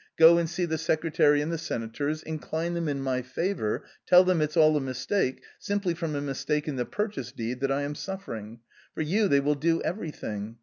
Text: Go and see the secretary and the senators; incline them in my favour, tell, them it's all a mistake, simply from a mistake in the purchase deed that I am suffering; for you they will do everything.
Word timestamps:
Go 0.17 0.39
and 0.39 0.49
see 0.49 0.65
the 0.65 0.79
secretary 0.79 1.41
and 1.43 1.51
the 1.51 1.59
senators; 1.59 2.23
incline 2.23 2.73
them 2.73 2.87
in 2.87 3.01
my 3.01 3.21
favour, 3.21 3.83
tell, 4.07 4.23
them 4.23 4.41
it's 4.41 4.57
all 4.57 4.75
a 4.75 4.81
mistake, 4.81 5.43
simply 5.59 5.93
from 5.93 6.15
a 6.15 6.21
mistake 6.21 6.67
in 6.67 6.75
the 6.75 6.85
purchase 6.85 7.31
deed 7.31 7.59
that 7.59 7.71
I 7.71 7.83
am 7.83 7.93
suffering; 7.93 8.61
for 8.95 9.01
you 9.03 9.27
they 9.27 9.41
will 9.41 9.53
do 9.53 9.79
everything. 9.83 10.57